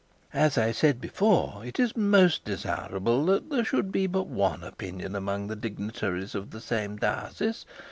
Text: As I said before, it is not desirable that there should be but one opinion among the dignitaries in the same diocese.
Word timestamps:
As 0.33 0.57
I 0.57 0.71
said 0.71 0.99
before, 0.99 1.61
it 1.63 1.79
is 1.79 1.95
not 1.95 2.39
desirable 2.43 3.23
that 3.27 3.51
there 3.51 3.63
should 3.63 3.91
be 3.91 4.07
but 4.07 4.25
one 4.25 4.63
opinion 4.63 5.15
among 5.15 5.45
the 5.45 5.55
dignitaries 5.55 6.33
in 6.33 6.49
the 6.49 6.59
same 6.59 6.95
diocese. 6.97 7.67